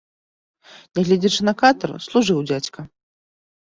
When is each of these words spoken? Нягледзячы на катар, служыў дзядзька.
Нягледзячы 1.01 1.41
на 1.51 1.57
катар, 1.61 1.97
служыў 2.09 2.45
дзядзька. 2.51 2.79